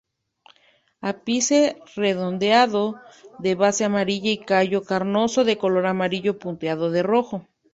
Ápice 1.09 1.59
redondeado 1.95 2.99
de 3.37 3.53
base 3.53 3.85
amarilla 3.85 4.31
y 4.31 4.39
callo 4.39 4.81
carnoso 4.83 5.43
de 5.43 5.59
color 5.59 5.85
amarillo 5.85 6.39
punteado 6.39 6.89
de 6.89 7.03
rojo. 7.03 7.47